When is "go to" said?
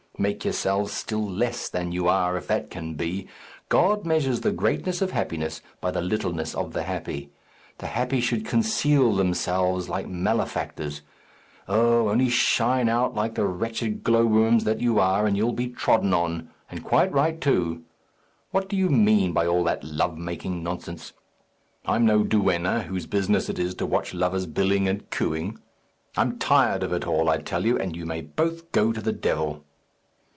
28.71-29.01